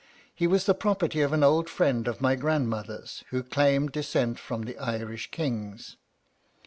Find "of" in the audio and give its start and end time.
1.21-1.31, 2.07-2.21